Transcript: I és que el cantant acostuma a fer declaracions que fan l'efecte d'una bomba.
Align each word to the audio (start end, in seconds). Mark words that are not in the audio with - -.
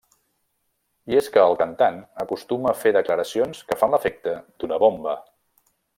I 1.13 1.17
és 1.19 1.27
que 1.35 1.43
el 1.49 1.53
cantant 1.59 1.99
acostuma 2.25 2.71
a 2.71 2.75
fer 2.85 2.95
declaracions 2.97 3.61
que 3.69 3.81
fan 3.83 3.95
l'efecte 3.97 4.35
d'una 4.41 4.81
bomba. 4.87 5.15